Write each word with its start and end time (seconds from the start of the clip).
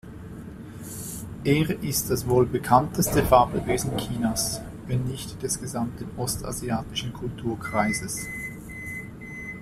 Er 1.43 1.83
ist 1.83 2.09
das 2.09 2.27
wohl 2.27 2.47
bekannteste 2.47 3.21
Fabelwesen 3.23 3.95
Chinas, 3.97 4.59
wenn 4.87 5.03
nicht 5.03 5.43
des 5.43 5.61
gesamten 5.61 6.07
ostasiatischen 6.17 7.13
Kulturkreises. 7.13 8.19